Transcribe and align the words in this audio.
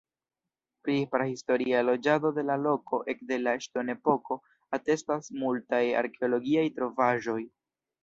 Pri 0.85 0.95
prahistoria 1.11 1.81
loĝado 1.89 2.31
de 2.39 2.45
la 2.47 2.57
loko 2.63 3.01
ekde 3.15 3.39
la 3.45 3.55
ŝtonepoko 3.67 4.41
atestas 4.81 5.33
multaj 5.45 5.87
arkeologiaj 6.05 6.69
trovaĵoj. 6.81 7.43